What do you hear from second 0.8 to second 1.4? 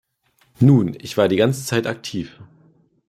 ich war die